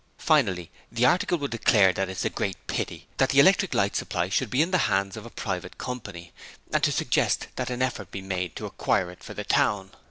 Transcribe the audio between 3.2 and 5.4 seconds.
the Electric Light Supply should be in the hands of a